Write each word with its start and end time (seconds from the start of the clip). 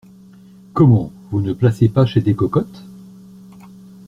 Comment! 0.73 1.11
vous 1.29 1.41
ne 1.41 1.53
placez 1.53 1.87
pas 1.87 2.07
chez 2.07 2.21
des 2.21 2.33
cocottes! 2.33 2.83